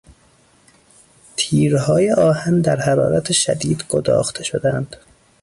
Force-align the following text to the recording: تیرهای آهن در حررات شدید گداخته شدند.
تیرهای 1.35 2.11
آهن 2.11 2.61
در 2.61 2.79
حررات 2.79 3.31
شدید 3.31 3.83
گداخته 3.89 4.43
شدند. 4.43 4.95